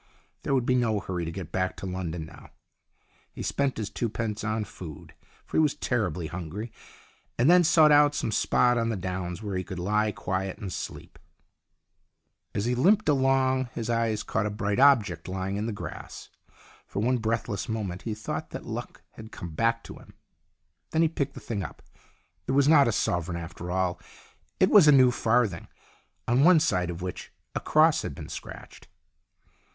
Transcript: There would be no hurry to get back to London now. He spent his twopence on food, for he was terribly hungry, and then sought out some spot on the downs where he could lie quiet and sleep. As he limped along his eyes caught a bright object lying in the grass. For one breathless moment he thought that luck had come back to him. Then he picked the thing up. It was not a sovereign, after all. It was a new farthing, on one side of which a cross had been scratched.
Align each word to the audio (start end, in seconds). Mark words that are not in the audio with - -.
There 0.41 0.55
would 0.55 0.65
be 0.65 0.73
no 0.73 0.99
hurry 0.99 1.25
to 1.25 1.31
get 1.31 1.51
back 1.51 1.77
to 1.77 1.85
London 1.85 2.25
now. 2.25 2.49
He 3.33 3.43
spent 3.43 3.77
his 3.77 3.91
twopence 3.91 4.43
on 4.43 4.63
food, 4.63 5.13
for 5.45 5.57
he 5.57 5.61
was 5.61 5.75
terribly 5.75 6.25
hungry, 6.25 6.71
and 7.37 7.47
then 7.51 7.63
sought 7.63 7.91
out 7.91 8.15
some 8.15 8.31
spot 8.31 8.79
on 8.79 8.89
the 8.89 8.95
downs 8.95 9.43
where 9.43 9.55
he 9.55 9.63
could 9.63 9.77
lie 9.77 10.11
quiet 10.11 10.57
and 10.57 10.73
sleep. 10.73 11.19
As 12.55 12.65
he 12.65 12.73
limped 12.73 13.07
along 13.09 13.69
his 13.75 13.91
eyes 13.91 14.23
caught 14.23 14.47
a 14.47 14.49
bright 14.49 14.79
object 14.79 15.27
lying 15.27 15.55
in 15.55 15.67
the 15.67 15.71
grass. 15.71 16.29
For 16.87 16.99
one 16.99 17.17
breathless 17.17 17.69
moment 17.69 18.01
he 18.01 18.15
thought 18.15 18.49
that 18.49 18.65
luck 18.65 19.03
had 19.11 19.31
come 19.31 19.51
back 19.51 19.83
to 19.83 19.93
him. 19.99 20.15
Then 20.89 21.03
he 21.03 21.09
picked 21.09 21.35
the 21.35 21.39
thing 21.39 21.61
up. 21.61 21.83
It 22.47 22.53
was 22.53 22.67
not 22.67 22.87
a 22.87 22.91
sovereign, 22.91 23.37
after 23.37 23.69
all. 23.69 24.01
It 24.59 24.71
was 24.71 24.87
a 24.87 24.91
new 24.91 25.11
farthing, 25.11 25.67
on 26.27 26.43
one 26.43 26.59
side 26.59 26.89
of 26.89 27.03
which 27.03 27.31
a 27.53 27.59
cross 27.59 28.01
had 28.01 28.15
been 28.15 28.29
scratched. 28.29 28.87